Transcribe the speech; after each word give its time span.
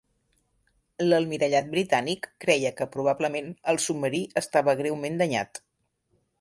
L'Almirallat 1.09 1.69
Britànic 1.75 2.25
creia 2.45 2.73
que 2.81 2.89
probablement 2.97 3.53
el 3.75 3.81
submarí 3.87 4.25
estava 4.45 4.77
greument 4.83 5.25
danyat. 5.25 5.65